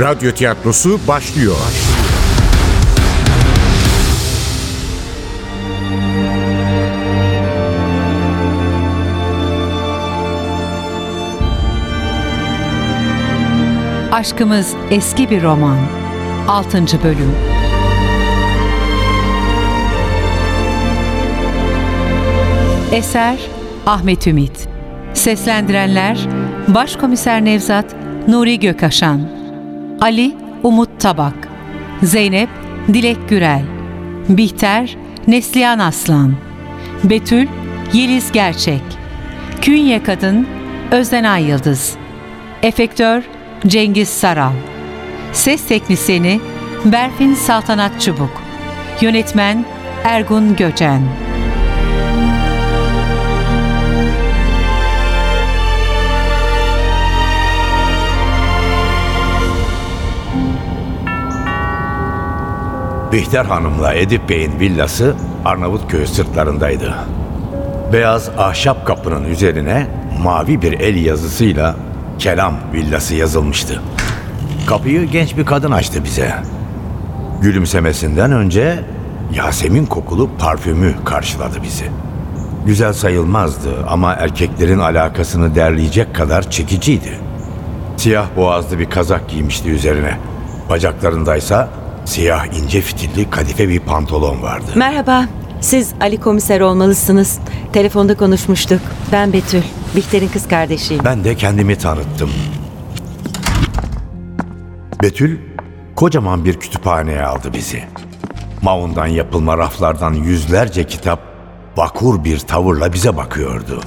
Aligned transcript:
Radyo 0.00 0.32
tiyatrosu 0.32 1.00
başlıyor. 1.08 1.56
Aşkımız 14.12 14.74
eski 14.90 15.30
bir 15.30 15.42
roman. 15.42 15.78
6. 16.48 16.78
bölüm. 17.04 17.34
Eser 22.92 23.38
Ahmet 23.86 24.26
Ümit. 24.26 24.68
Seslendirenler 25.14 26.18
Başkomiser 26.68 27.44
Nevzat 27.44 27.94
Nuri 28.28 28.60
Gökaşan. 28.60 29.37
Ali 30.00 30.36
Umut 30.62 31.00
Tabak. 31.00 31.48
Zeynep 32.02 32.48
Dilek 32.88 33.28
Gürel. 33.28 33.62
Bihter 34.28 34.96
Neslihan 35.26 35.78
Aslan. 35.78 36.34
Betül 37.04 37.46
Yeliz 37.92 38.32
Gerçek. 38.32 38.82
Künye 39.62 40.02
Kadın 40.02 40.46
Özden 40.90 41.24
Ay 41.24 41.44
Yıldız. 41.44 41.96
Efektör 42.62 43.22
Cengiz 43.66 44.08
Saral. 44.08 44.52
Ses 45.32 45.66
teknisyeni 45.66 46.40
Berfin 46.84 47.34
Saltanat 47.34 48.00
Çubuk. 48.00 48.42
Yönetmen 49.00 49.64
Ergun 50.04 50.56
Göcen. 50.56 51.27
Bihter 63.12 63.44
Hanım'la 63.44 63.94
Edip 63.94 64.28
Bey'in 64.28 64.60
villası 64.60 65.14
Arnavutköy 65.44 66.06
sırtlarındaydı. 66.06 66.94
Beyaz 67.92 68.30
ahşap 68.38 68.86
kapının 68.86 69.24
üzerine 69.24 69.86
mavi 70.22 70.62
bir 70.62 70.72
el 70.72 71.04
yazısıyla 71.04 71.76
Kelam 72.18 72.54
villası 72.72 73.14
yazılmıştı. 73.14 73.82
Kapıyı 74.66 75.04
genç 75.04 75.36
bir 75.36 75.46
kadın 75.46 75.72
açtı 75.72 76.04
bize. 76.04 76.34
Gülümsemesinden 77.42 78.32
önce 78.32 78.78
Yasemin 79.34 79.86
kokulu 79.86 80.30
parfümü 80.38 80.94
karşıladı 81.04 81.62
bizi. 81.62 81.84
Güzel 82.66 82.92
sayılmazdı 82.92 83.70
ama 83.88 84.12
erkeklerin 84.12 84.78
alakasını 84.78 85.54
derleyecek 85.54 86.14
kadar 86.14 86.50
çekiciydi. 86.50 87.18
Siyah 87.96 88.26
boğazlı 88.36 88.78
bir 88.78 88.90
kazak 88.90 89.28
giymişti 89.28 89.70
üzerine. 89.70 90.18
Bacaklarındaysa 90.70 91.68
siyah 92.08 92.46
ince 92.46 92.80
fitilli 92.80 93.30
kadife 93.30 93.68
bir 93.68 93.80
pantolon 93.80 94.42
vardı. 94.42 94.66
Merhaba. 94.74 95.24
Siz 95.60 95.92
Ali 96.00 96.20
komiser 96.20 96.60
olmalısınız. 96.60 97.38
Telefonda 97.72 98.16
konuşmuştuk. 98.16 98.80
Ben 99.12 99.32
Betül. 99.32 99.62
Bihter'in 99.96 100.28
kız 100.28 100.48
kardeşiyim. 100.48 101.04
Ben 101.04 101.24
de 101.24 101.36
kendimi 101.36 101.78
tanıttım. 101.78 102.30
Betül 105.02 105.38
kocaman 105.96 106.44
bir 106.44 106.54
kütüphaneye 106.54 107.22
aldı 107.22 107.52
bizi. 107.52 107.84
Maundan 108.62 109.06
yapılma 109.06 109.58
raflardan 109.58 110.14
yüzlerce 110.14 110.86
kitap 110.86 111.20
vakur 111.76 112.24
bir 112.24 112.38
tavırla 112.38 112.92
bize 112.92 113.16
bakıyordu. 113.16 113.80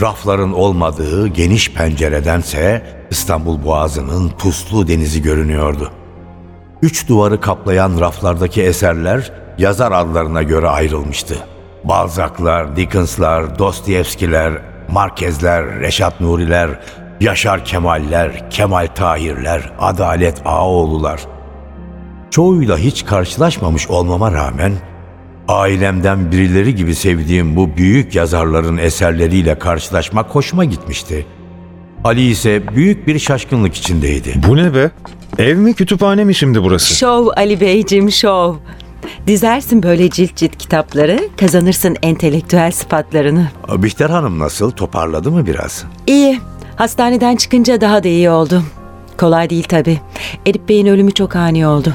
Rafların 0.00 0.52
olmadığı 0.52 1.28
geniş 1.28 1.72
penceredense 1.72 2.86
İstanbul 3.10 3.64
Boğazı'nın 3.64 4.28
puslu 4.28 4.88
denizi 4.88 5.22
görünüyordu. 5.22 5.92
Üç 6.82 7.08
duvarı 7.08 7.40
kaplayan 7.40 8.00
raflardaki 8.00 8.62
eserler 8.62 9.32
yazar 9.58 9.92
adlarına 9.92 10.42
göre 10.42 10.68
ayrılmıştı. 10.68 11.34
Balzac'lar, 11.84 12.76
Dickens'lar, 12.76 13.58
Dostoyevski'ler, 13.58 14.52
Markezler, 14.90 15.80
Reşat 15.80 16.20
Nuri'ler, 16.20 16.70
Yaşar 17.20 17.64
Kemal'ler, 17.64 18.50
Kemal 18.50 18.86
Tahir'ler, 18.86 19.72
Adalet 19.78 20.42
Ağaoğlu'lar. 20.44 21.20
Çoğuyla 22.30 22.78
hiç 22.78 23.06
karşılaşmamış 23.06 23.88
olmama 23.88 24.32
rağmen 24.32 24.72
ailemden 25.48 26.32
birileri 26.32 26.74
gibi 26.74 26.94
sevdiğim 26.94 27.56
bu 27.56 27.76
büyük 27.76 28.14
yazarların 28.14 28.76
eserleriyle 28.76 29.58
karşılaşmak 29.58 30.34
hoşuma 30.34 30.64
gitmişti. 30.64 31.26
Ali 32.04 32.22
ise 32.22 32.62
büyük 32.74 33.06
bir 33.06 33.18
şaşkınlık 33.18 33.74
içindeydi. 33.74 34.34
Bu 34.48 34.56
ne 34.56 34.74
be? 34.74 34.90
Ev 35.38 35.56
mi 35.56 35.74
kütüphane 35.74 36.24
mi 36.24 36.34
şimdi 36.34 36.62
burası? 36.62 36.94
Şov 36.94 37.26
Ali 37.36 37.60
Beyciğim 37.60 38.10
şov. 38.10 38.54
Dizersin 39.26 39.82
böyle 39.82 40.10
cilt 40.10 40.36
cilt 40.36 40.56
kitapları, 40.56 41.28
kazanırsın 41.40 41.96
entelektüel 42.02 42.70
sıfatlarını. 42.72 43.48
Bihter 43.76 44.10
Hanım 44.10 44.38
nasıl? 44.38 44.70
Toparladı 44.70 45.30
mı 45.30 45.46
biraz? 45.46 45.84
İyi. 46.06 46.40
Hastaneden 46.76 47.36
çıkınca 47.36 47.80
daha 47.80 48.04
da 48.04 48.08
iyi 48.08 48.30
oldu. 48.30 48.62
Kolay 49.18 49.50
değil 49.50 49.64
tabii. 49.68 50.00
Edip 50.46 50.68
Bey'in 50.68 50.86
ölümü 50.86 51.12
çok 51.12 51.36
ani 51.36 51.66
oldu. 51.66 51.94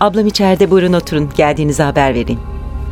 Ablam 0.00 0.26
içeride 0.26 0.70
buyurun 0.70 0.92
oturun. 0.92 1.30
Geldiğinizi 1.36 1.82
haber 1.82 2.14
vereyim. 2.14 2.40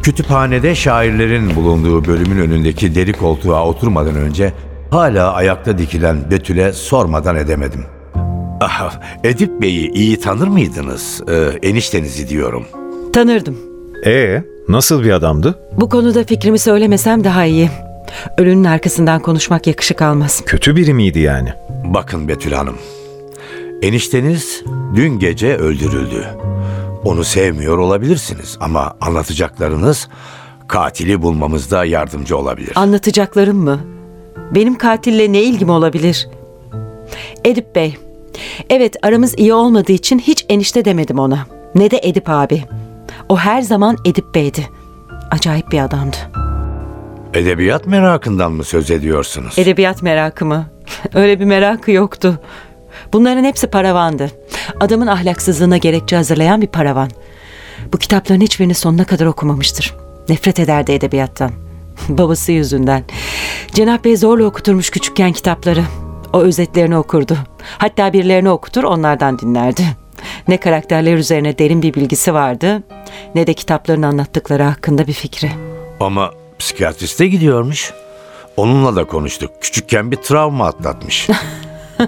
Kütüphanede 0.02 0.74
şairlerin 0.74 1.56
bulunduğu 1.56 2.04
bölümün 2.04 2.38
önündeki 2.38 2.94
deri 2.94 3.12
koltuğa 3.12 3.66
oturmadan 3.66 4.14
önce 4.16 4.52
hala 4.90 5.32
ayakta 5.32 5.78
dikilen 5.78 6.30
Betül'e 6.30 6.72
sormadan 6.72 7.36
edemedim. 7.36 7.84
Ah, 8.60 9.00
Edip 9.24 9.60
Bey'i 9.62 9.90
iyi 9.92 10.20
tanır 10.20 10.48
mıydınız? 10.48 11.22
Ee, 11.28 11.68
eniştenizi 11.68 12.28
diyorum. 12.28 12.66
Tanırdım. 13.12 13.58
Ee, 14.06 14.42
nasıl 14.68 15.04
bir 15.04 15.10
adamdı? 15.10 15.58
Bu 15.72 15.88
konuda 15.88 16.24
fikrimi 16.24 16.58
söylemesem 16.58 17.24
daha 17.24 17.44
iyi. 17.44 17.70
Ölünün 18.38 18.64
arkasından 18.64 19.20
konuşmak 19.20 19.66
yakışık 19.66 20.02
almaz. 20.02 20.42
Kötü 20.46 20.76
biri 20.76 20.94
miydi 20.94 21.18
yani? 21.18 21.48
Bakın 21.84 22.28
Betül 22.28 22.52
Hanım. 22.52 22.76
Enişteniz 23.82 24.62
dün 24.94 25.18
gece 25.18 25.56
öldürüldü. 25.56 26.26
Onu 27.04 27.24
sevmiyor 27.24 27.78
olabilirsiniz 27.78 28.56
ama 28.60 28.94
anlatacaklarınız 29.00 30.08
katili 30.68 31.22
bulmamızda 31.22 31.84
yardımcı 31.84 32.36
olabilir. 32.36 32.72
Anlatacaklarım 32.74 33.56
mı? 33.56 33.80
Benim 34.54 34.74
katille 34.78 35.32
ne 35.32 35.42
ilgim 35.42 35.70
olabilir? 35.70 36.28
Edip 37.44 37.74
Bey. 37.74 37.96
Evet 38.70 38.96
aramız 39.02 39.38
iyi 39.38 39.54
olmadığı 39.54 39.92
için 39.92 40.18
hiç 40.18 40.46
enişte 40.48 40.84
demedim 40.84 41.18
ona. 41.18 41.46
Ne 41.74 41.90
de 41.90 42.00
Edip 42.02 42.28
abi. 42.28 42.64
O 43.28 43.36
her 43.36 43.62
zaman 43.62 43.96
Edip 44.04 44.34
Bey'di. 44.34 44.68
Acayip 45.30 45.72
bir 45.72 45.80
adamdı. 45.80 46.16
Edebiyat 47.34 47.86
merakından 47.86 48.52
mı 48.52 48.64
söz 48.64 48.90
ediyorsunuz? 48.90 49.58
Edebiyat 49.58 50.02
merakı 50.02 50.46
mı? 50.46 50.66
Öyle 51.14 51.40
bir 51.40 51.44
merakı 51.44 51.90
yoktu. 51.90 52.40
Bunların 53.12 53.44
hepsi 53.44 53.66
paravandı. 53.66 54.30
Adamın 54.80 55.06
ahlaksızlığına 55.06 55.76
gerekçe 55.76 56.16
hazırlayan 56.16 56.62
bir 56.62 56.66
paravan. 56.66 57.10
Bu 57.92 57.98
kitapların 57.98 58.40
hiçbirini 58.40 58.74
sonuna 58.74 59.04
kadar 59.04 59.26
okumamıştır. 59.26 59.94
Nefret 60.28 60.60
ederdi 60.60 60.92
edebiyattan. 60.92 61.50
Babası 62.08 62.52
yüzünden. 62.52 63.04
Cenap 63.72 64.04
Bey 64.04 64.16
zorla 64.16 64.44
okuturmuş 64.44 64.90
küçükken 64.90 65.32
kitapları. 65.32 65.84
O 66.36 66.42
özetlerini 66.42 66.96
okurdu. 66.98 67.36
Hatta 67.78 68.12
birilerini 68.12 68.50
okutur 68.50 68.84
onlardan 68.84 69.38
dinlerdi. 69.38 69.82
Ne 70.48 70.56
karakterler 70.56 71.14
üzerine 71.14 71.58
derin 71.58 71.82
bir 71.82 71.94
bilgisi 71.94 72.34
vardı 72.34 72.82
ne 73.34 73.46
de 73.46 73.54
kitapların 73.54 74.02
anlattıkları 74.02 74.62
hakkında 74.62 75.06
bir 75.06 75.12
fikri. 75.12 75.50
Ama 76.00 76.30
psikiyatriste 76.58 77.26
gidiyormuş. 77.26 77.92
Onunla 78.56 78.96
da 78.96 79.04
konuştuk. 79.04 79.50
Küçükken 79.60 80.10
bir 80.10 80.16
travma 80.16 80.66
atlatmış. 80.66 81.28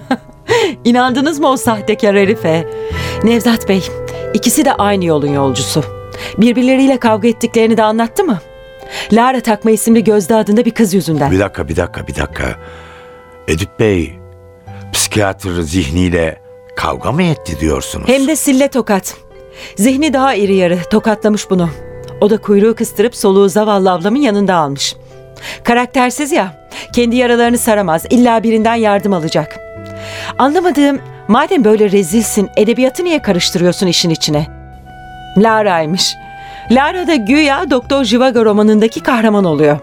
İnandınız 0.85 1.39
mı 1.39 1.49
o 1.49 1.57
sahtekar 1.57 2.17
herife? 2.17 2.67
Nevzat 3.25 3.69
Bey, 3.69 3.89
ikisi 4.35 4.65
de 4.65 4.75
aynı 4.75 5.05
yolun 5.05 5.33
yolcusu. 5.33 5.85
Birbirleriyle 6.39 6.99
kavga 6.99 7.29
ettiklerini 7.29 7.77
de 7.77 7.83
anlattı 7.83 8.25
mı? 8.25 8.39
Lara 9.13 9.41
Takma 9.41 9.71
isimli 9.71 10.05
Gözde 10.05 10.35
adında 10.35 10.65
bir 10.65 10.71
kız 10.71 10.95
yüzünden. 10.95 11.31
bir 11.31 11.39
dakika, 11.39 11.69
bir 11.69 11.77
dakika, 11.77 12.07
bir 12.07 12.17
dakika. 12.17 12.57
Edip 13.49 13.81
Bey, 13.81 14.18
psikiyatr 14.93 15.61
zihniyle 15.61 16.41
kavga 16.77 17.13
mı 17.13 17.23
etti 17.23 17.61
diyorsunuz? 17.61 18.09
Hem 18.09 18.27
de 18.27 18.37
sille 18.37 18.69
tokat. 18.69 19.17
Zihni 19.77 20.13
daha 20.13 20.35
iri 20.35 20.55
yarı, 20.55 20.79
tokatlamış 20.91 21.51
bunu. 21.51 21.69
O 22.21 22.31
da 22.31 22.39
kuyruğu 22.39 22.75
kıstırıp 22.75 23.17
soluğu 23.17 23.49
zavallı 23.49 23.93
ablamın 23.93 24.19
yanında 24.19 24.55
almış. 24.55 24.97
Karaktersiz 25.65 26.33
ya, 26.33 26.69
kendi 26.95 27.17
yaralarını 27.17 27.59
saramaz, 27.59 28.05
illa 28.11 28.43
birinden 28.43 28.75
yardım 28.75 29.13
alacak. 29.13 29.59
Anlamadığım, 30.39 31.01
madem 31.29 31.65
böyle 31.65 31.91
rezilsin, 31.93 32.51
edebiyatı 32.57 33.05
niye 33.05 33.23
karıştırıyorsun 33.23 33.87
işin 33.87 34.11
içine? 34.11 34.47
Lara'ymış. 35.37 36.15
Lara 36.71 37.07
da 37.07 37.15
güya 37.15 37.71
Doktor 37.71 38.05
Jivago 38.05 38.45
romanındaki 38.45 39.01
kahraman 39.01 39.45
oluyor. 39.45 39.79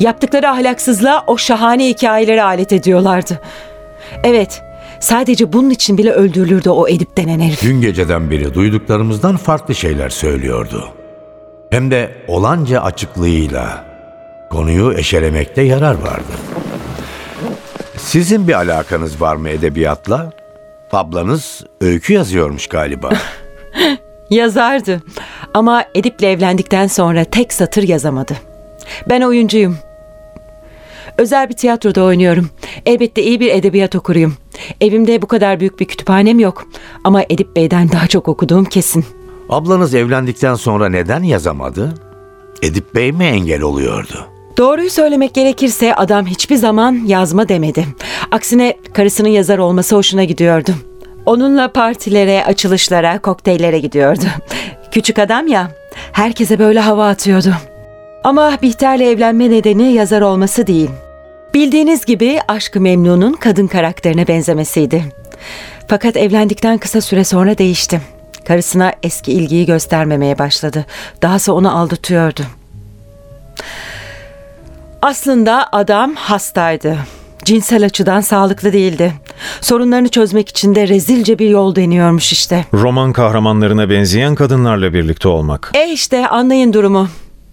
Yaptıkları 0.00 0.50
ahlaksızlığa 0.50 1.24
o 1.26 1.36
şahane 1.38 1.88
hikayeleri 1.88 2.42
alet 2.42 2.72
ediyorlardı. 2.72 3.40
Evet, 4.24 4.62
Sadece 5.00 5.52
bunun 5.52 5.70
için 5.70 5.98
bile 5.98 6.12
öldürülürdü 6.12 6.70
o 6.70 6.88
Edip 6.88 7.16
denen 7.16 7.40
herif. 7.40 7.62
Dün 7.62 7.80
geceden 7.80 8.30
beri 8.30 8.54
duyduklarımızdan 8.54 9.36
farklı 9.36 9.74
şeyler 9.74 10.08
söylüyordu. 10.08 10.88
Hem 11.70 11.90
de 11.90 12.10
olanca 12.28 12.80
açıklığıyla 12.80 13.84
konuyu 14.50 14.94
eşelemekte 14.98 15.62
yarar 15.62 15.94
vardı. 15.94 16.32
Sizin 17.96 18.48
bir 18.48 18.52
alakanız 18.52 19.20
var 19.20 19.36
mı 19.36 19.48
edebiyatla? 19.48 20.32
Ablanız 20.92 21.64
öykü 21.80 22.12
yazıyormuş 22.12 22.66
galiba. 22.66 23.10
Yazardı 24.30 25.02
ama 25.54 25.84
Edip'le 25.94 26.22
evlendikten 26.22 26.86
sonra 26.86 27.24
tek 27.24 27.52
satır 27.52 27.82
yazamadı. 27.82 28.34
Ben 29.08 29.20
oyuncuyum. 29.20 29.78
Özel 31.18 31.48
bir 31.48 31.54
tiyatroda 31.54 32.02
oynuyorum. 32.02 32.50
Elbette 32.86 33.22
iyi 33.22 33.40
bir 33.40 33.50
edebiyat 33.54 33.94
okuruyum. 33.94 34.34
Evimde 34.80 35.22
bu 35.22 35.26
kadar 35.26 35.60
büyük 35.60 35.80
bir 35.80 35.84
kütüphanem 35.84 36.38
yok. 36.38 36.66
Ama 37.04 37.22
Edip 37.30 37.56
Bey'den 37.56 37.92
daha 37.92 38.06
çok 38.06 38.28
okuduğum 38.28 38.64
kesin. 38.64 39.04
Ablanız 39.48 39.94
evlendikten 39.94 40.54
sonra 40.54 40.88
neden 40.88 41.22
yazamadı? 41.22 41.94
Edip 42.62 42.94
Bey 42.94 43.12
mi 43.12 43.24
engel 43.24 43.62
oluyordu? 43.62 44.26
Doğruyu 44.58 44.90
söylemek 44.90 45.34
gerekirse 45.34 45.94
adam 45.94 46.26
hiçbir 46.26 46.56
zaman 46.56 47.00
yazma 47.06 47.48
demedi. 47.48 47.86
Aksine 48.30 48.76
karısının 48.94 49.28
yazar 49.28 49.58
olması 49.58 49.96
hoşuna 49.96 50.24
gidiyordu. 50.24 50.70
Onunla 51.26 51.72
partilere, 51.72 52.44
açılışlara, 52.44 53.18
kokteyllere 53.18 53.78
gidiyordu. 53.78 54.24
Küçük 54.90 55.18
adam 55.18 55.46
ya, 55.46 55.70
herkese 56.12 56.58
böyle 56.58 56.80
hava 56.80 57.08
atıyordu. 57.08 57.54
Ama 58.24 58.58
Bihter'le 58.62 59.00
evlenme 59.00 59.50
nedeni 59.50 59.92
yazar 59.92 60.20
olması 60.20 60.66
değil. 60.66 60.90
Bildiğiniz 61.56 62.04
gibi 62.04 62.38
Aşkı 62.48 62.80
Memnun'un 62.80 63.32
kadın 63.32 63.66
karakterine 63.66 64.28
benzemesiydi. 64.28 65.04
Fakat 65.88 66.16
evlendikten 66.16 66.78
kısa 66.78 67.00
süre 67.00 67.24
sonra 67.24 67.58
değişti. 67.58 68.00
Karısına 68.44 68.92
eski 69.02 69.32
ilgiyi 69.32 69.66
göstermemeye 69.66 70.38
başladı. 70.38 70.86
Dahası 71.22 71.52
onu 71.54 71.78
aldatıyordu. 71.78 72.40
Aslında 75.02 75.68
adam 75.72 76.14
hastaydı. 76.14 76.96
Cinsel 77.44 77.84
açıdan 77.84 78.20
sağlıklı 78.20 78.72
değildi. 78.72 79.12
Sorunlarını 79.60 80.08
çözmek 80.08 80.48
için 80.48 80.74
de 80.74 80.88
rezilce 80.88 81.38
bir 81.38 81.48
yol 81.48 81.74
deniyormuş 81.74 82.32
işte. 82.32 82.64
Roman 82.74 83.12
kahramanlarına 83.12 83.90
benzeyen 83.90 84.34
kadınlarla 84.34 84.92
birlikte 84.92 85.28
olmak. 85.28 85.70
E 85.74 85.92
işte 85.92 86.28
anlayın 86.28 86.72
durumu. 86.72 87.08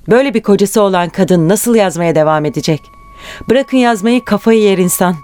Böyle 0.10 0.34
bir 0.34 0.44
kocası 0.44 0.82
olan 0.82 1.10
kadın 1.10 1.50
nasıl 1.50 1.76
yazmaya 1.76 2.16
devam 2.16 2.46
edecek? 2.46 2.82
Bırakın 3.50 3.78
yazmayı 3.78 4.26
kafayı 4.26 4.62
yer 4.62 4.78
insan. 4.78 5.16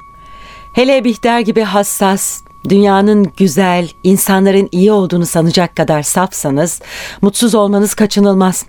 Hele 0.74 1.04
Bihter 1.04 1.40
gibi 1.40 1.62
hassas, 1.62 2.42
dünyanın 2.70 3.32
güzel, 3.38 3.90
insanların 4.04 4.70
iyi 4.72 4.92
olduğunu 4.92 5.26
sanacak 5.26 5.76
kadar 5.76 6.04
safsanız 6.04 6.82
mutsuz 7.22 7.56
olmanız 7.56 7.94
kaçınılmaz. 7.94 8.66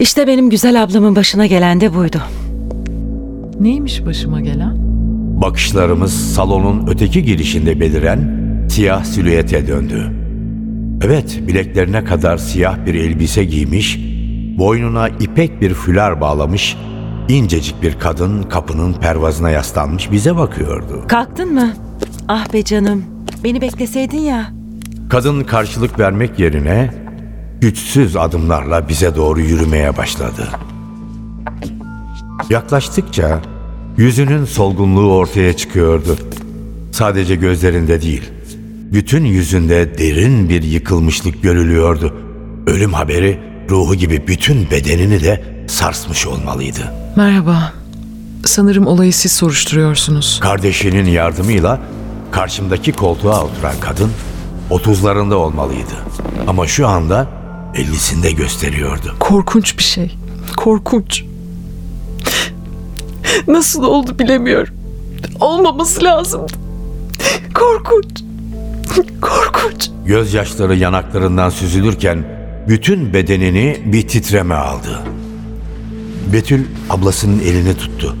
İşte 0.00 0.26
benim 0.26 0.50
güzel 0.50 0.82
ablamın 0.82 1.16
başına 1.16 1.46
gelen 1.46 1.80
de 1.80 1.94
buydu. 1.94 2.22
Neymiş 3.60 4.06
başıma 4.06 4.40
gelen? 4.40 4.76
Bakışlarımız 5.42 6.34
salonun 6.34 6.86
öteki 6.86 7.22
girişinde 7.22 7.80
beliren 7.80 8.40
siyah 8.70 9.04
silüete 9.04 9.66
döndü. 9.66 10.12
Evet, 11.04 11.38
bileklerine 11.46 12.04
kadar 12.04 12.38
siyah 12.38 12.86
bir 12.86 12.94
elbise 12.94 13.44
giymiş, 13.44 13.98
boynuna 14.58 15.08
ipek 15.08 15.60
bir 15.60 15.74
fülar 15.74 16.20
bağlamış, 16.20 16.76
incecik 17.32 17.82
bir 17.82 17.98
kadın 17.98 18.42
kapının 18.42 18.92
pervazına 18.92 19.50
yaslanmış 19.50 20.12
bize 20.12 20.36
bakıyordu. 20.36 21.04
Kalktın 21.08 21.54
mı? 21.54 21.72
Ah 22.28 22.52
be 22.52 22.64
canım, 22.64 23.04
beni 23.44 23.60
bekleseydin 23.60 24.18
ya. 24.18 24.52
Kadın 25.10 25.44
karşılık 25.44 25.98
vermek 25.98 26.38
yerine 26.38 26.94
güçsüz 27.60 28.16
adımlarla 28.16 28.88
bize 28.88 29.16
doğru 29.16 29.40
yürümeye 29.40 29.96
başladı. 29.96 30.48
Yaklaştıkça 32.50 33.40
yüzünün 33.96 34.44
solgunluğu 34.44 35.14
ortaya 35.14 35.56
çıkıyordu. 35.56 36.16
Sadece 36.92 37.36
gözlerinde 37.36 38.02
değil, 38.02 38.30
bütün 38.92 39.24
yüzünde 39.24 39.98
derin 39.98 40.48
bir 40.48 40.62
yıkılmışlık 40.62 41.42
görülüyordu. 41.42 42.14
Ölüm 42.66 42.92
haberi 42.92 43.38
ruhu 43.70 43.94
gibi 43.94 44.26
bütün 44.26 44.70
bedenini 44.70 45.22
de 45.22 45.42
sarsmış 45.70 46.26
olmalıydı. 46.26 46.92
Merhaba. 47.16 47.72
Sanırım 48.44 48.86
olayı 48.86 49.12
siz 49.12 49.32
soruşturuyorsunuz. 49.32 50.40
Kardeşinin 50.42 51.06
yardımıyla 51.06 51.78
karşımdaki 52.30 52.92
koltuğa 52.92 53.44
oturan 53.44 53.74
kadın 53.80 54.10
30'larında 54.70 55.34
olmalıydı. 55.34 55.94
Ama 56.46 56.66
şu 56.66 56.88
anda 56.88 57.26
50'sinde 57.74 58.30
gösteriyordu. 58.36 59.14
Korkunç 59.20 59.78
bir 59.78 59.82
şey. 59.82 60.16
Korkunç. 60.56 61.24
Nasıl 63.48 63.82
oldu 63.82 64.18
bilemiyorum. 64.18 64.74
Olmaması 65.40 66.04
lazımdı. 66.04 66.52
Korkunç. 67.54 68.22
Korkunç. 69.20 69.90
Gözyaşları 70.06 70.76
yanaklarından 70.76 71.50
süzülürken 71.50 72.24
bütün 72.68 73.12
bedenini 73.14 73.80
bir 73.84 74.08
titreme 74.08 74.54
aldı. 74.54 74.98
Betül 76.32 76.66
ablasının 76.90 77.38
elini 77.38 77.76
tuttu. 77.76 78.16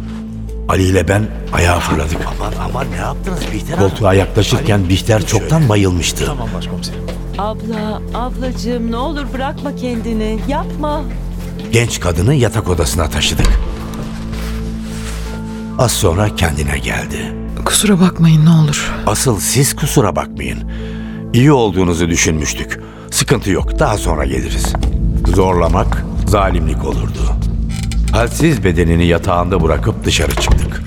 Ali 0.68 0.82
ile 0.82 1.08
ben 1.08 1.26
ayağa 1.52 1.80
fırladık. 1.80 2.18
Aman 2.26 2.52
aman 2.68 2.90
ne 2.90 2.96
yaptınız 2.96 3.40
Bihter 3.52 3.78
Koltuğa 3.78 4.14
yaklaşırken 4.14 4.88
Bihter 4.88 5.26
çoktan 5.26 5.68
bayılmıştı. 5.68 6.32
Abla, 7.38 8.02
ablacığım 8.14 8.90
ne 8.90 8.96
olur 8.96 9.24
bırakma 9.34 9.76
kendini. 9.76 10.38
Yapma. 10.48 11.02
Genç 11.72 12.00
kadını 12.00 12.34
yatak 12.34 12.68
odasına 12.68 13.10
taşıdık. 13.10 13.60
Az 15.78 15.92
sonra 15.92 16.34
kendine 16.36 16.78
geldi. 16.78 17.34
Kusura 17.64 18.00
bakmayın 18.00 18.44
ne 18.44 18.50
olur. 18.50 18.92
Asıl 19.06 19.40
siz 19.40 19.76
kusura 19.76 20.16
bakmayın. 20.16 20.70
İyi 21.32 21.52
olduğunuzu 21.52 22.08
düşünmüştük. 22.08 22.80
Sıkıntı 23.10 23.50
yok, 23.50 23.78
daha 23.78 23.98
sonra 23.98 24.24
geliriz. 24.24 24.72
Zorlamak 25.34 26.04
zalimlik 26.26 26.84
olurdu. 26.84 27.49
Halsiz 28.12 28.64
bedenini 28.64 29.06
yatağında 29.06 29.62
bırakıp 29.62 30.04
dışarı 30.04 30.34
çıktık. 30.34 30.82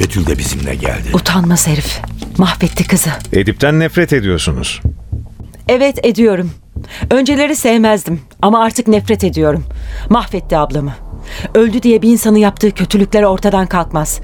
Betül 0.00 0.26
de 0.26 0.38
bizimle 0.38 0.74
geldi. 0.74 1.08
Utanmaz 1.14 1.66
herif. 1.68 2.00
Mahvetti 2.38 2.86
kızı. 2.88 3.10
Edip'ten 3.32 3.80
nefret 3.80 4.12
ediyorsunuz. 4.12 4.80
Evet 5.68 5.98
ediyorum. 6.06 6.50
Önceleri 7.10 7.56
sevmezdim 7.56 8.20
ama 8.42 8.64
artık 8.64 8.88
nefret 8.88 9.24
ediyorum. 9.24 9.64
Mahvetti 10.10 10.56
ablamı. 10.56 10.92
Öldü 11.54 11.82
diye 11.82 12.02
bir 12.02 12.08
insanın 12.10 12.38
yaptığı 12.38 12.70
kötülükler 12.70 13.22
ortadan 13.22 13.66
kalkmaz. 13.66 14.20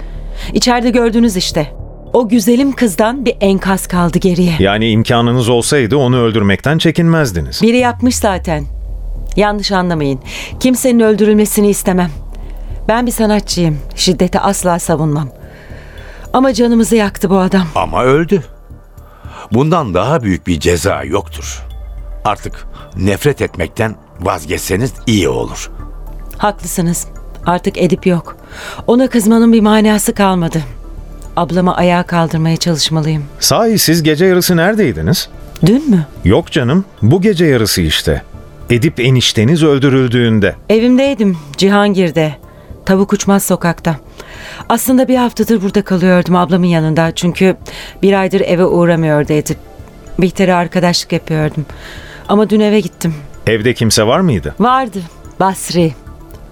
İçeride 0.53 0.91
gördünüz 0.91 1.37
işte. 1.37 1.73
O 2.13 2.29
güzelim 2.29 2.73
kızdan 2.73 3.25
bir 3.25 3.35
enkaz 3.41 3.87
kaldı 3.87 4.19
geriye. 4.19 4.53
Yani 4.59 4.89
imkanınız 4.91 5.49
olsaydı 5.49 5.97
onu 5.97 6.21
öldürmekten 6.21 6.79
çekinmezdiniz. 6.79 7.63
Biri 7.63 7.77
yapmış 7.79 8.17
zaten. 8.17 8.65
Yanlış 9.37 9.73
anlamayın. 9.73 10.21
Kimsenin 10.61 11.01
öldürülmesini 11.01 11.69
istemem. 11.71 12.11
Ben 12.89 13.07
bir 13.07 13.13
sanatçıyım. 13.13 13.79
Şiddeti 13.95 14.41
asla 14.41 14.79
savunmam. 14.79 15.29
Ama 16.33 16.53
canımızı 16.53 16.97
yaktı 16.97 17.31
bu 17.31 17.39
adam. 17.39 17.67
Ama 17.75 18.05
öldü. 18.05 18.43
Bundan 19.53 19.95
daha 19.95 20.23
büyük 20.23 20.47
bir 20.47 20.61
ceza 20.61 21.03
yoktur. 21.05 21.63
Artık 22.25 22.67
nefret 22.97 23.43
etmekten 23.43 23.95
vazgeçseniz 24.21 24.93
iyi 25.07 25.29
olur. 25.29 25.71
Haklısınız. 26.39 27.07
Artık 27.47 27.79
Edip 27.79 28.07
yok. 28.07 28.37
Ona 28.87 29.09
kızmanın 29.09 29.53
bir 29.53 29.61
manası 29.61 30.15
kalmadı. 30.15 30.63
Ablamı 31.37 31.77
ayağa 31.77 32.03
kaldırmaya 32.03 32.57
çalışmalıyım. 32.57 33.25
Sahi 33.41 33.79
siz 33.79 34.03
gece 34.03 34.25
yarısı 34.25 34.57
neredeydiniz? 34.57 35.29
Dün 35.67 35.91
mü? 35.91 36.07
Yok 36.25 36.53
canım, 36.53 36.85
bu 37.03 37.21
gece 37.21 37.45
yarısı 37.45 37.83
işte. 37.83 38.23
Edip 38.73 39.01
enişteniz 39.01 39.63
öldürüldüğünde. 39.63 40.55
Evimdeydim. 40.69 41.37
Cihangir'de. 41.57 42.35
Tavuk 42.87 43.13
uçmaz 43.13 43.43
sokakta. 43.45 43.97
Aslında 44.69 45.09
bir 45.09 45.17
haftadır 45.17 45.63
burada 45.63 45.83
kalıyordum 45.83 46.37
ablamın 46.37 46.67
yanında. 46.67 47.15
Çünkü 47.15 47.57
bir 48.03 48.13
aydır 48.13 48.41
eve 48.41 48.65
uğramıyordu 48.65 49.33
Edip. 49.33 49.57
Bihter'e 50.19 50.55
arkadaşlık 50.55 51.13
yapıyordum. 51.13 51.67
Ama 52.29 52.51
dün 52.51 52.61
eve 52.61 52.81
gittim. 52.81 53.15
Evde 53.47 53.75
kimse 53.75 54.07
var 54.07 54.21
mıydı? 54.21 54.55
Vardı. 54.61 54.99
Basri. 55.41 55.93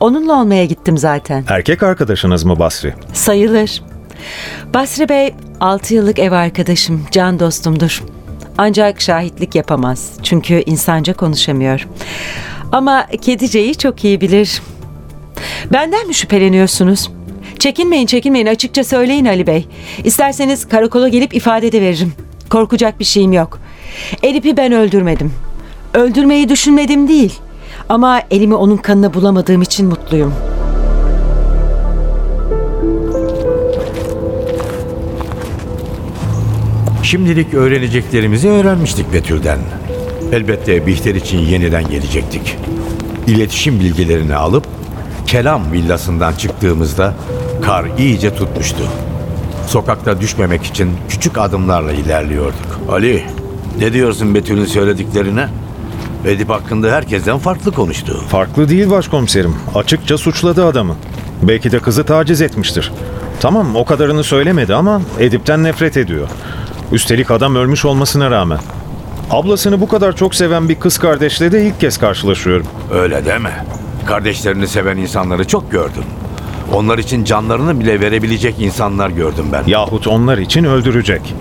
Onunla 0.00 0.41
olmaya 0.41 0.65
gittim 0.65 0.99
zaten. 0.99 1.45
Erkek 1.49 1.83
arkadaşınız 1.83 2.45
mı 2.45 2.59
Basri? 2.59 2.95
Sayılır. 3.12 3.83
Basri 4.75 5.09
Bey 5.09 5.35
6 5.61 5.95
yıllık 5.95 6.19
ev 6.19 6.33
arkadaşım, 6.33 7.07
can 7.11 7.41
dostumdur. 7.41 8.03
Ancak 8.62 9.00
şahitlik 9.00 9.55
yapamaz. 9.55 10.12
Çünkü 10.23 10.62
insanca 10.67 11.14
konuşamıyor. 11.14 11.88
Ama 12.73 13.07
Kedice'yi 13.07 13.75
çok 13.75 14.05
iyi 14.05 14.21
bilir. 14.21 14.62
Benden 15.73 16.07
mi 16.07 16.14
şüpheleniyorsunuz? 16.14 17.11
Çekinmeyin 17.59 18.07
çekinmeyin 18.07 18.47
açıkça 18.47 18.85
söyleyin 18.85 19.25
Ali 19.25 19.47
Bey. 19.47 19.67
İsterseniz 20.05 20.69
karakola 20.69 21.09
gelip 21.09 21.35
ifade 21.35 21.73
de 21.73 21.81
veririm. 21.81 22.12
Korkacak 22.50 23.00
bir 23.00 23.05
şeyim 23.05 23.33
yok. 23.33 23.59
Elif'i 24.23 24.57
ben 24.57 24.73
öldürmedim. 24.73 25.33
Öldürmeyi 25.95 26.49
düşünmedim 26.49 27.09
değil. 27.09 27.38
Ama 27.88 28.23
elimi 28.31 28.55
onun 28.55 28.76
kanına 28.76 29.14
bulamadığım 29.14 29.62
için 29.62 29.87
mutluyum. 29.87 30.35
Şimdilik 37.11 37.55
öğreneceklerimizi 37.55 38.49
öğrenmiştik 38.49 39.12
Betül'den. 39.12 39.59
Elbette 40.33 40.87
Bihter 40.87 41.14
için 41.14 41.38
yeniden 41.38 41.88
gelecektik. 41.88 42.57
İletişim 43.26 43.81
bilgilerini 43.81 44.35
alıp 44.35 44.64
Kelam 45.26 45.73
villasından 45.73 46.33
çıktığımızda 46.33 47.14
kar 47.62 47.87
iyice 47.99 48.35
tutmuştu. 48.35 48.83
Sokakta 49.67 50.21
düşmemek 50.21 50.64
için 50.64 50.90
küçük 51.09 51.38
adımlarla 51.38 51.93
ilerliyorduk. 51.93 52.81
Ali, 52.90 53.25
ne 53.79 53.93
diyorsun 53.93 54.35
Betül'ün 54.35 54.64
söylediklerine? 54.64 55.49
Edip 56.25 56.50
hakkında 56.50 56.93
herkesten 56.93 57.38
farklı 57.38 57.73
konuştu. 57.73 58.21
Farklı 58.29 58.69
değil 58.69 58.90
başkomiserim. 58.90 59.55
Açıkça 59.75 60.19
suçladı 60.19 60.67
adamı. 60.67 60.97
Belki 61.43 61.73
de 61.73 61.79
kızı 61.79 62.05
taciz 62.05 62.40
etmiştir. 62.40 62.93
Tamam 63.40 63.76
o 63.76 63.85
kadarını 63.85 64.25
söylemedi 64.25 64.75
ama 64.75 65.02
Edip'ten 65.19 65.64
nefret 65.64 65.97
ediyor. 65.97 66.29
Üstelik 66.93 67.31
adam 67.31 67.57
ölmüş 67.57 67.85
olmasına 67.85 68.31
rağmen. 68.31 68.59
Ablasını 69.31 69.81
bu 69.81 69.89
kadar 69.89 70.17
çok 70.17 70.35
seven 70.35 70.69
bir 70.69 70.75
kız 70.75 70.99
kardeşle 70.99 71.53
de 71.53 71.67
ilk 71.67 71.81
kez 71.81 71.99
karşılaşıyorum. 71.99 72.67
Öyle 72.93 73.25
deme. 73.25 73.65
Kardeşlerini 74.07 74.69
seven 74.69 74.97
insanları 74.97 75.47
çok 75.47 75.71
gördüm. 75.73 76.05
Onlar 76.73 76.99
için 76.99 77.25
canlarını 77.25 77.81
bile 77.81 78.01
verebilecek 78.01 78.55
insanlar 78.61 79.11
gördüm 79.11 79.45
ben. 79.53 79.65
Yahut 79.67 80.07
onlar 80.07 80.39
için 80.39 80.65
öldürecek. 80.65 81.35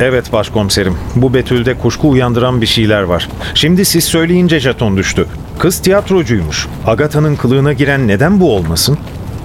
Evet 0.00 0.32
başkomiserim, 0.32 0.96
bu 1.16 1.34
Betül'de 1.34 1.78
kuşku 1.78 2.10
uyandıran 2.10 2.60
bir 2.60 2.66
şeyler 2.66 3.02
var. 3.02 3.28
Şimdi 3.54 3.84
siz 3.84 4.04
söyleyince 4.04 4.60
jeton 4.60 4.96
düştü. 4.96 5.26
Kız 5.58 5.78
tiyatrocuymuş. 5.82 6.66
Agatha'nın 6.86 7.36
kılığına 7.36 7.72
giren 7.72 8.08
neden 8.08 8.40
bu 8.40 8.56
olmasın? 8.56 8.98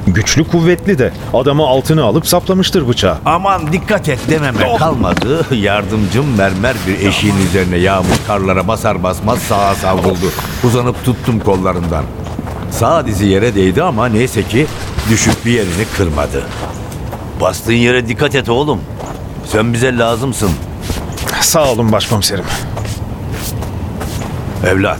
Güçlü 0.07 0.43
kuvvetli 0.43 0.99
de 0.99 1.13
adamı 1.33 1.63
altına 1.63 2.03
alıp 2.03 2.27
saplamıştır 2.27 2.87
bıçağı. 2.87 3.17
Aman 3.25 3.71
dikkat 3.73 4.09
et 4.09 4.19
dememe 4.29 4.77
kalmadı. 4.77 5.45
Yardımcım 5.55 6.35
mermer 6.37 6.75
bir 6.87 7.07
eşiğin 7.07 7.35
üzerine 7.49 7.77
yağmur 7.77 8.17
karlara 8.27 8.67
basar 8.67 9.03
basmaz 9.03 9.39
sağa 9.39 9.75
savruldu. 9.75 10.31
Uzanıp 10.63 11.05
tuttum 11.05 11.39
kollarından. 11.39 12.03
Sağ 12.71 13.05
dizi 13.05 13.25
yere 13.25 13.55
değdi 13.55 13.83
ama 13.83 14.05
neyse 14.07 14.43
ki 14.43 14.67
düşüp 15.09 15.45
bir 15.45 15.51
yerini 15.51 15.85
kırmadı. 15.97 16.43
Bastığın 17.41 17.73
yere 17.73 18.07
dikkat 18.07 18.35
et 18.35 18.49
oğlum. 18.49 18.81
Sen 19.45 19.73
bize 19.73 19.97
lazımsın. 19.97 20.51
Sağ 21.41 21.71
olun 21.71 21.91
başkomiserim. 21.91 22.45
Evlat, 24.67 24.99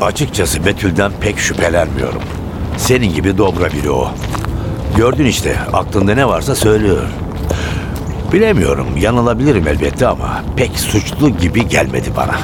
açıkçası 0.00 0.64
Betül'den 0.66 1.12
pek 1.20 1.38
şüphelenmiyorum. 1.38 2.22
Senin 2.76 3.14
gibi 3.14 3.38
dobra 3.38 3.72
biri 3.72 3.90
o. 3.90 4.10
Gördün 4.96 5.26
işte, 5.26 5.58
aklında 5.72 6.14
ne 6.14 6.28
varsa 6.28 6.54
söylüyor. 6.54 7.02
Bilemiyorum, 8.32 8.86
yanılabilirim 9.00 9.68
elbette 9.68 10.06
ama 10.06 10.42
pek 10.56 10.78
suçlu 10.78 11.30
gibi 11.30 11.68
gelmedi 11.68 12.12
bana. 12.16 12.38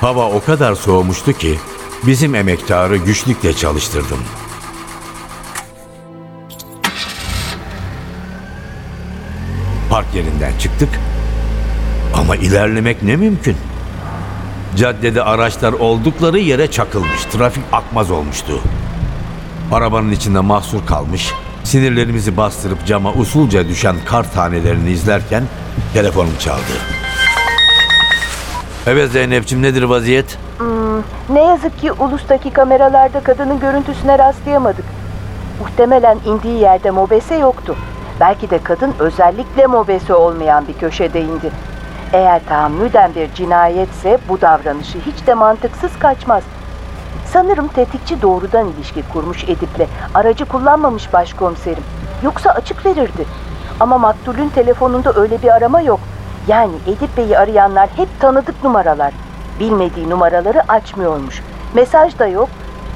Hava 0.00 0.30
o 0.30 0.44
kadar 0.44 0.74
soğumuştu 0.74 1.32
ki 1.32 1.58
bizim 2.06 2.34
emektarı 2.34 2.96
güçlükle 2.96 3.52
çalıştırdım. 3.52 4.18
Park 9.90 10.14
yerinden 10.14 10.58
çıktık 10.58 10.88
ama 12.18 12.36
ilerlemek 12.36 13.02
ne 13.02 13.16
mümkün. 13.16 13.56
Caddede 14.76 15.22
araçlar 15.22 15.72
oldukları 15.72 16.38
yere 16.38 16.70
çakılmış, 16.70 17.24
trafik 17.24 17.64
akmaz 17.72 18.10
olmuştu. 18.10 18.60
Arabanın 19.72 20.10
içinde 20.10 20.40
mahsur 20.40 20.86
kalmış, 20.86 21.32
sinirlerimizi 21.64 22.36
bastırıp 22.36 22.86
cama 22.86 23.12
usulca 23.12 23.68
düşen 23.68 23.96
kar 24.04 24.32
tanelerini 24.32 24.90
izlerken 24.90 25.42
telefonum 25.92 26.36
çaldı. 26.38 26.74
Evet 28.86 29.10
Zeynep'ciğim 29.10 29.62
nedir 29.62 29.82
vaziyet? 29.82 30.38
Ne 31.28 31.42
yazık 31.42 31.80
ki 31.80 31.92
ulustaki 31.92 32.50
kameralarda 32.50 33.20
kadının 33.20 33.60
görüntüsüne 33.60 34.18
rastlayamadık. 34.18 34.84
Muhtemelen 35.60 36.18
indiği 36.26 36.60
yerde 36.60 36.90
mobese 36.90 37.34
yoktu. 37.34 37.76
Belki 38.20 38.50
de 38.50 38.58
kadın 38.58 38.94
özellikle 38.98 39.66
mobese 39.66 40.14
olmayan 40.14 40.68
bir 40.68 40.72
köşede 40.72 41.20
indi. 41.20 41.50
Eğer 42.14 42.40
tahammüden 42.48 43.14
bir 43.14 43.34
cinayetse 43.34 44.18
bu 44.28 44.40
davranışı 44.40 44.98
hiç 44.98 45.26
de 45.26 45.34
mantıksız 45.34 45.98
kaçmaz. 45.98 46.42
Sanırım 47.26 47.68
tetikçi 47.68 48.22
doğrudan 48.22 48.68
ilişki 48.68 49.02
kurmuş 49.12 49.44
Edip'le. 49.44 49.88
Aracı 50.14 50.44
kullanmamış 50.44 51.12
başkomiserim. 51.12 51.82
Yoksa 52.22 52.50
açık 52.50 52.86
verirdi. 52.86 53.26
Ama 53.80 53.98
maktulün 53.98 54.48
telefonunda 54.48 55.12
öyle 55.16 55.42
bir 55.42 55.54
arama 55.54 55.80
yok. 55.80 56.00
Yani 56.48 56.74
Edip 56.86 57.16
Bey'i 57.16 57.38
arayanlar 57.38 57.88
hep 57.96 58.20
tanıdık 58.20 58.64
numaralar. 58.64 59.12
Bilmediği 59.60 60.10
numaraları 60.10 60.72
açmıyormuş. 60.72 61.42
Mesaj 61.74 62.18
da 62.18 62.26
yok. 62.26 62.48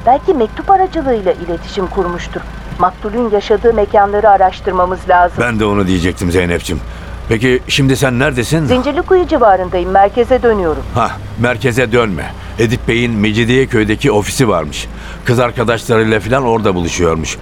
Belki 0.06 0.34
mektup 0.34 0.70
aracılığıyla 0.70 1.32
iletişim 1.32 1.86
kurmuştur. 1.86 2.40
Maktulün 2.78 3.30
yaşadığı 3.30 3.74
mekanları 3.74 4.30
araştırmamız 4.30 5.08
lazım. 5.08 5.38
Ben 5.40 5.60
de 5.60 5.64
onu 5.64 5.86
diyecektim 5.86 6.30
Zeynep'ciğim. 6.30 6.82
Peki 7.28 7.60
şimdi 7.68 7.96
sen 7.96 8.18
neredesin? 8.18 8.66
Zincirlikuyu 8.66 9.26
civarındayım. 9.28 9.90
Merkeze 9.90 10.42
dönüyorum. 10.42 10.82
Ha, 10.94 11.10
merkeze 11.38 11.92
dönme. 11.92 12.32
Edip 12.58 12.88
Bey'in 12.88 13.12
Mecidiyeköy'deki 13.12 14.12
ofisi 14.12 14.48
varmış. 14.48 14.86
Kız 15.24 15.38
arkadaşlarıyla 15.38 16.20
falan 16.20 16.42
orada 16.44 16.74
buluşuyormuş. 16.74 17.36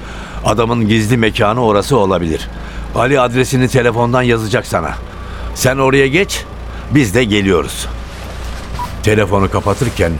Adamın 0.45 0.89
gizli 0.89 1.17
mekanı 1.17 1.65
orası 1.65 1.97
olabilir. 1.99 2.49
Ali 2.95 3.21
adresini 3.21 3.69
telefondan 3.69 4.23
yazacak 4.23 4.67
sana. 4.67 4.91
Sen 5.55 5.77
oraya 5.79 6.07
geç, 6.09 6.45
biz 6.91 7.15
de 7.15 7.25
geliyoruz. 7.25 7.87
Telefonu 9.03 9.51
kapatırken 9.51 10.13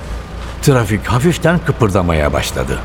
trafik 0.63 1.07
hafiften 1.07 1.59
kıpırdamaya 1.67 2.33
başladı. 2.33 2.79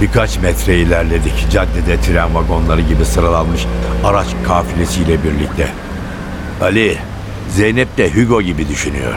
Birkaç 0.00 0.38
metre 0.38 0.78
ilerledik. 0.78 1.46
Caddede 1.50 2.00
tren 2.00 2.34
vagonları 2.34 2.80
gibi 2.80 3.04
sıralanmış 3.04 3.66
araç 4.04 4.26
kafilesiyle 4.46 5.24
birlikte. 5.24 5.68
Ali, 6.62 6.96
Zeynep 7.50 7.98
de 7.98 8.10
Hugo 8.10 8.42
gibi 8.42 8.68
düşünüyor. 8.68 9.14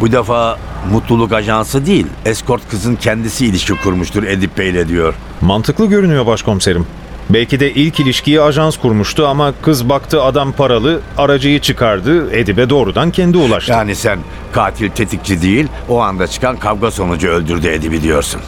Bu 0.00 0.12
defa 0.12 0.58
mutluluk 0.92 1.32
ajansı 1.32 1.86
değil, 1.86 2.06
eskort 2.24 2.68
kızın 2.70 2.96
kendisi 2.96 3.46
ilişki 3.46 3.74
kurmuştur 3.76 4.22
Edip 4.22 4.58
Bey'le 4.58 4.88
diyor. 4.88 5.14
Mantıklı 5.40 5.86
görünüyor 5.86 6.26
başkomiserim. 6.26 6.86
Belki 7.30 7.60
de 7.60 7.72
ilk 7.72 8.00
ilişkiyi 8.00 8.40
ajans 8.40 8.76
kurmuştu 8.76 9.26
ama 9.26 9.52
kız 9.62 9.88
baktı 9.88 10.22
adam 10.22 10.52
paralı, 10.52 11.00
aracıyı 11.18 11.60
çıkardı, 11.60 12.32
Edip'e 12.32 12.70
doğrudan 12.70 13.10
kendi 13.10 13.38
ulaştı. 13.38 13.72
Yani 13.72 13.94
sen 13.94 14.18
katil 14.52 14.90
tetikçi 14.90 15.42
değil, 15.42 15.66
o 15.88 16.00
anda 16.00 16.26
çıkan 16.26 16.56
kavga 16.56 16.90
sonucu 16.90 17.28
öldürdü 17.28 17.68
Edip'i 17.68 18.02
diyorsun. 18.02 18.40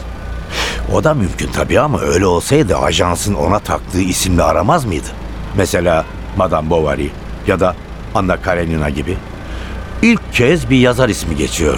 O 0.91 1.03
da 1.03 1.13
mümkün 1.13 1.47
tabii 1.47 1.79
ama 1.79 1.99
öyle 1.99 2.25
olsaydı 2.25 2.77
ajansın 2.77 3.33
ona 3.33 3.59
taktığı 3.59 4.01
isimle 4.01 4.43
aramaz 4.43 4.85
mıydı? 4.85 5.07
Mesela 5.57 6.05
Madame 6.37 6.69
Bovary 6.69 7.07
ya 7.47 7.59
da 7.59 7.75
Anna 8.15 8.37
Karenina 8.37 8.89
gibi. 8.89 9.17
İlk 10.01 10.33
kez 10.33 10.69
bir 10.69 10.77
yazar 10.77 11.09
ismi 11.09 11.35
geçiyor. 11.35 11.77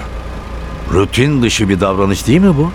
Rutin 0.94 1.42
dışı 1.42 1.70
bir 1.70 1.82
davranış 1.82 2.28
değil 2.28 2.42
mi 2.42 2.58
bu? 2.58 2.72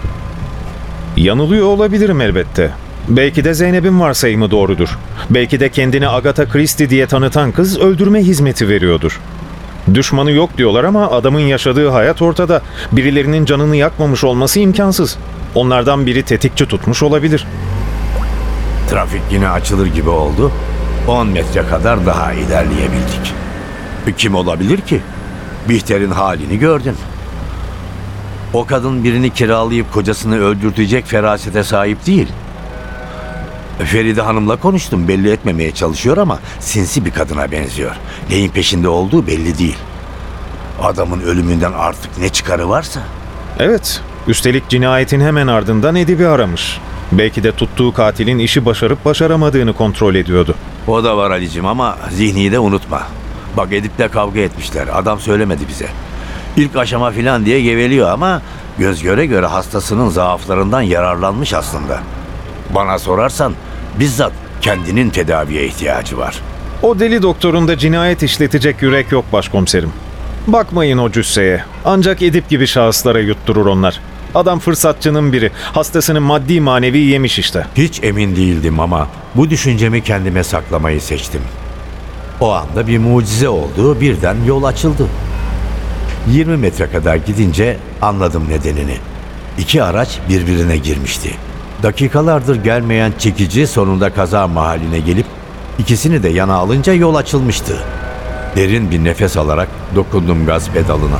Yanılıyor 1.16 1.66
olabilirim 1.66 2.20
elbette. 2.20 2.70
Belki 3.08 3.44
de 3.44 3.54
Zeynep'in 3.54 4.00
varsayımı 4.00 4.50
doğrudur. 4.50 4.98
Belki 5.30 5.60
de 5.60 5.68
kendini 5.68 6.08
Agatha 6.08 6.48
Christie 6.48 6.90
diye 6.90 7.06
tanıtan 7.06 7.52
kız 7.52 7.78
öldürme 7.78 8.20
hizmeti 8.20 8.68
veriyordur. 8.68 9.20
Düşmanı 9.94 10.30
yok 10.30 10.58
diyorlar 10.58 10.84
ama 10.84 11.10
adamın 11.10 11.40
yaşadığı 11.40 11.88
hayat 11.88 12.22
ortada. 12.22 12.62
Birilerinin 12.92 13.44
canını 13.44 13.76
yakmamış 13.76 14.24
olması 14.24 14.60
imkansız. 14.60 15.18
Onlardan 15.54 16.06
biri 16.06 16.22
tetikçi 16.22 16.66
tutmuş 16.66 17.02
olabilir. 17.02 17.46
Trafik 18.90 19.22
yine 19.30 19.48
açılır 19.48 19.86
gibi 19.86 20.08
oldu. 20.08 20.52
10 21.08 21.26
metre 21.26 21.66
kadar 21.66 22.06
daha 22.06 22.32
ilerleyebildik. 22.32 23.34
Kim 24.18 24.34
olabilir 24.34 24.80
ki? 24.80 25.00
Bihter'in 25.68 26.10
halini 26.10 26.58
gördün. 26.58 26.96
O 28.52 28.66
kadın 28.66 29.04
birini 29.04 29.30
kiralayıp 29.30 29.92
kocasını 29.92 30.38
öldürtecek 30.38 31.06
ferasete 31.06 31.64
sahip 31.64 32.06
değil. 32.06 32.28
Feride 33.78 34.22
Hanım'la 34.22 34.56
konuştum. 34.56 35.08
Belli 35.08 35.30
etmemeye 35.30 35.74
çalışıyor 35.74 36.16
ama 36.16 36.38
sinsi 36.60 37.04
bir 37.04 37.10
kadına 37.10 37.50
benziyor. 37.50 37.96
Neyin 38.30 38.50
peşinde 38.50 38.88
olduğu 38.88 39.26
belli 39.26 39.58
değil. 39.58 39.76
Adamın 40.82 41.20
ölümünden 41.20 41.72
artık 41.72 42.18
ne 42.18 42.28
çıkarı 42.28 42.68
varsa. 42.68 43.00
Evet, 43.58 44.00
üstelik 44.28 44.68
cinayetin 44.68 45.20
hemen 45.20 45.46
ardından 45.46 45.96
Edip'i 45.96 46.26
aramış. 46.26 46.78
Belki 47.12 47.42
de 47.44 47.52
tuttuğu 47.52 47.92
katilin 47.92 48.38
işi 48.38 48.64
başarıp 48.64 49.04
başaramadığını 49.04 49.72
kontrol 49.72 50.14
ediyordu. 50.14 50.54
O 50.86 51.04
da 51.04 51.16
var 51.16 51.30
Ali'cim 51.30 51.66
ama 51.66 51.96
zihniyi 52.10 52.52
de 52.52 52.58
unutma. 52.58 53.02
Bak 53.56 53.72
Edip'le 53.72 54.12
kavga 54.12 54.40
etmişler. 54.40 54.88
Adam 54.92 55.20
söylemedi 55.20 55.68
bize. 55.68 55.86
İlk 56.56 56.76
aşama 56.76 57.10
filan 57.10 57.44
diye 57.44 57.62
geveliyor 57.62 58.10
ama 58.10 58.42
göz 58.78 59.02
göre 59.02 59.26
göre 59.26 59.46
hastasının 59.46 60.08
zaaflarından 60.08 60.80
yararlanmış 60.80 61.54
aslında. 61.54 62.00
Bana 62.74 62.98
sorarsan 62.98 63.54
bizzat 63.98 64.32
kendinin 64.60 65.10
tedaviye 65.10 65.66
ihtiyacı 65.66 66.18
var. 66.18 66.40
O 66.82 66.98
deli 66.98 67.22
doktorun 67.22 67.68
da 67.68 67.78
cinayet 67.78 68.22
işletecek 68.22 68.82
yürek 68.82 69.12
yok 69.12 69.24
başkomiserim. 69.32 69.92
Bakmayın 70.46 70.98
o 70.98 71.10
cüsseye. 71.10 71.64
Ancak 71.84 72.22
Edip 72.22 72.48
gibi 72.48 72.66
şahıslara 72.66 73.20
yutturur 73.20 73.66
onlar. 73.66 74.00
Adam 74.34 74.58
fırsatçının 74.58 75.32
biri. 75.32 75.50
Hastasını 75.72 76.20
maddi 76.20 76.60
manevi 76.60 76.98
yemiş 76.98 77.38
işte. 77.38 77.66
Hiç 77.76 78.04
emin 78.04 78.36
değildim 78.36 78.80
ama 78.80 79.08
bu 79.34 79.50
düşüncemi 79.50 80.04
kendime 80.04 80.44
saklamayı 80.44 81.00
seçtim. 81.00 81.40
O 82.40 82.52
anda 82.52 82.86
bir 82.86 82.98
mucize 82.98 83.48
oldu, 83.48 84.00
birden 84.00 84.36
yol 84.46 84.64
açıldı. 84.64 85.06
20 86.28 86.56
metre 86.56 86.90
kadar 86.90 87.16
gidince 87.16 87.76
anladım 88.02 88.46
nedenini. 88.50 88.96
İki 89.58 89.82
araç 89.82 90.18
birbirine 90.28 90.76
girmişti. 90.76 91.30
Dakikalardır 91.82 92.56
gelmeyen 92.56 93.12
çekici 93.18 93.66
sonunda 93.66 94.14
kaza 94.14 94.48
mahalline 94.48 94.98
gelip 94.98 95.26
ikisini 95.78 96.22
de 96.22 96.28
yana 96.28 96.54
alınca 96.54 96.92
yol 96.92 97.14
açılmıştı. 97.14 97.76
Derin 98.56 98.90
bir 98.90 99.04
nefes 99.04 99.36
alarak 99.36 99.68
dokundum 99.94 100.46
gaz 100.46 100.70
pedalına. 100.70 101.18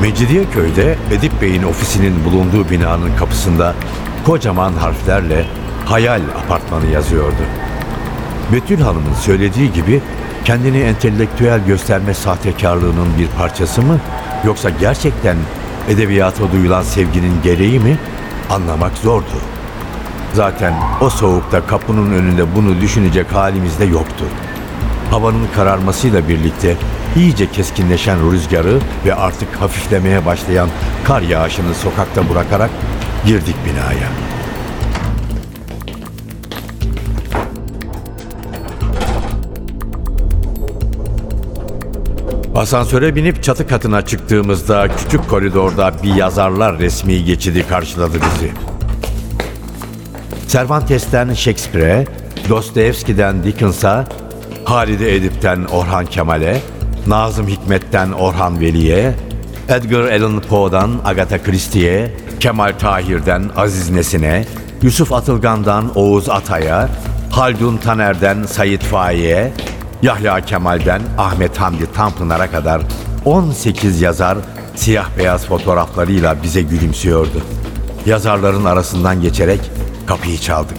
Mecidiyeköy'de 0.00 0.96
Edip 1.12 1.42
Bey'in 1.42 1.62
ofisinin 1.62 2.24
bulunduğu 2.24 2.70
binanın 2.70 3.16
kapısında 3.16 3.74
kocaman 4.26 4.72
harflerle 4.72 5.44
Hayal 5.86 6.20
Apartmanı 6.44 6.86
yazıyordu. 6.86 7.42
Betül 8.52 8.80
Hanım'ın 8.80 9.14
söylediği 9.14 9.72
gibi 9.72 10.02
kendini 10.46 10.78
entelektüel 10.78 11.60
gösterme 11.66 12.14
sahtekarlığının 12.14 13.18
bir 13.18 13.26
parçası 13.28 13.82
mı 13.82 13.98
yoksa 14.44 14.70
gerçekten 14.70 15.36
edebiyata 15.88 16.52
duyulan 16.52 16.82
sevginin 16.82 17.42
gereği 17.42 17.80
mi 17.80 17.98
anlamak 18.50 18.98
zordu. 18.98 19.36
Zaten 20.34 20.74
o 21.00 21.10
soğukta 21.10 21.66
kapının 21.66 22.12
önünde 22.12 22.56
bunu 22.56 22.80
düşünecek 22.80 23.32
halimiz 23.32 23.80
de 23.80 23.84
yoktu. 23.84 24.24
Havanın 25.10 25.46
kararmasıyla 25.54 26.28
birlikte 26.28 26.76
iyice 27.16 27.50
keskinleşen 27.50 28.32
rüzgarı 28.32 28.78
ve 29.06 29.14
artık 29.14 29.54
hafiflemeye 29.60 30.26
başlayan 30.26 30.68
kar 31.04 31.22
yağışını 31.22 31.74
sokakta 31.74 32.28
bırakarak 32.28 32.70
girdik 33.24 33.56
binaya. 33.64 34.08
Asansöre 42.56 43.14
binip 43.14 43.42
çatı 43.42 43.68
katına 43.68 44.06
çıktığımızda 44.06 44.88
küçük 44.88 45.28
koridorda 45.30 45.92
bir 46.02 46.14
yazarlar 46.14 46.78
resmi 46.78 47.24
geçidi 47.24 47.68
karşıladı 47.68 48.14
bizi. 48.14 48.52
Cervantes'ten 50.48 51.34
Shakespeare'e, 51.34 52.06
Dostoyevski'den 52.48 53.44
Dickens'a, 53.44 54.04
Halide 54.64 55.16
Edip'ten 55.16 55.64
Orhan 55.64 56.06
Kemal'e, 56.06 56.60
Nazım 57.06 57.48
Hikmet'ten 57.48 58.12
Orhan 58.12 58.60
Veli'ye, 58.60 59.14
Edgar 59.68 60.12
Allan 60.12 60.40
Poe'dan 60.40 60.90
Agatha 61.04 61.42
Christie'ye, 61.42 62.10
Kemal 62.40 62.72
Tahir'den 62.78 63.50
Aziz 63.56 63.90
Nesin'e, 63.90 64.44
Yusuf 64.82 65.12
Atılgan'dan 65.12 65.98
Oğuz 65.98 66.28
Atay'a, 66.28 66.88
Haldun 67.30 67.76
Taner'den 67.76 68.42
Sayit 68.42 68.82
Faik'e, 68.82 69.52
Yahya 70.02 70.40
Kemal'den 70.40 71.02
Ahmet 71.18 71.56
Hamdi 71.56 71.92
Tanpınar'a 71.92 72.50
kadar 72.50 72.82
18 73.24 74.00
yazar 74.00 74.38
siyah 74.74 75.18
beyaz 75.18 75.46
fotoğraflarıyla 75.46 76.42
bize 76.42 76.62
gülümsüyordu. 76.62 77.42
Yazarların 78.06 78.64
arasından 78.64 79.20
geçerek 79.20 79.60
kapıyı 80.06 80.38
çaldık. 80.38 80.78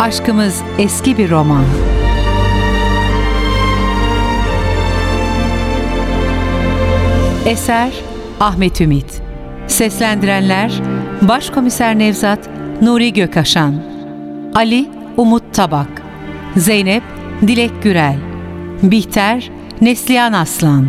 Aşkımız 0.00 0.62
eski 0.78 1.18
bir 1.18 1.30
roman. 1.30 1.64
Eser 7.46 7.90
Ahmet 8.40 8.80
Ümit. 8.80 9.22
Seslendirenler 9.66 10.72
Başkomiser 11.22 11.98
Nevzat 11.98 12.48
Nuri 12.82 13.12
Gökaşan. 13.12 13.74
Ali 14.54 14.88
Umut 15.16 15.54
Tabak. 15.54 16.02
Zeynep 16.56 17.02
Dilek 17.42 17.82
Gürel. 17.82 18.16
Bihter 18.82 19.50
Neslihan 19.80 20.32
Aslan. 20.32 20.88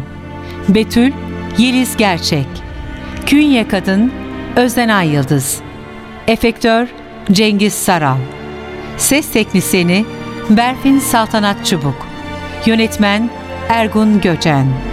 Betül 0.69 1.11
Yeliz 1.57 1.97
Gerçek. 1.97 2.47
Künye 3.25 3.67
Kadın 3.67 4.11
Özden 4.55 4.89
Ay 4.89 5.09
Yıldız. 5.09 5.61
Efektör 6.27 6.87
Cengiz 7.31 7.73
Saral. 7.73 8.17
Ses 8.97 9.31
Teknisini 9.31 10.05
Berfin 10.49 10.99
Saltanat 10.99 11.65
Çubuk. 11.65 12.07
Yönetmen 12.65 13.29
Ergun 13.69 14.21
Göcen 14.21 14.92